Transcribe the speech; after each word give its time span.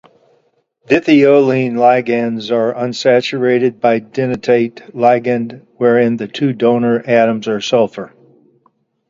Dithiolene 0.89 1.73
ligands 1.73 2.49
are 2.49 2.73
unsaturated 2.73 3.73
bidentate 3.79 4.77
ligand 4.95 5.61
wherein 5.77 6.17
the 6.17 6.27
two 6.27 6.53
donor 6.53 7.03
atoms 7.07 7.47
are 7.47 7.61
sulfur. 7.61 8.11